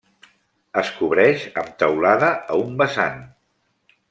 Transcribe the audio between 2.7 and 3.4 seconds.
vessant.